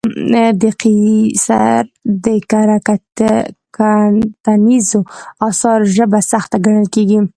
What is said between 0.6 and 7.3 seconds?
د قیصر د کره کتنیزو اثارو ژبه سخته ګڼل کېږي.